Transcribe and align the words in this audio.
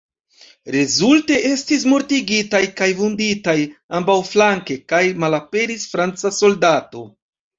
Rezulte 0.75 1.35
estis 1.49 1.83
mortigitaj 1.89 2.61
kaj 2.79 2.87
vunditaj 3.01 3.55
ambaŭflanke, 3.99 4.77
kaj 4.93 5.03
malaperis 5.25 5.87
franca 5.95 6.33
soldato. 6.41 7.05